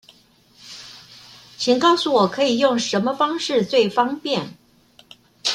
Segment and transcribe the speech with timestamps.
[1.59, 4.57] 請告訴我可以用什麼方式最方便